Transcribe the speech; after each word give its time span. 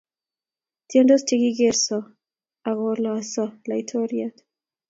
Tiendos 0.89 1.21
che 1.27 1.35
kigesor 1.41 2.03
ak 2.69 2.75
kolos’ 2.79 3.31
Laitoriat 3.69 4.35